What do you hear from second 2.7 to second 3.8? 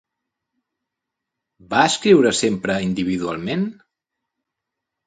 individualment?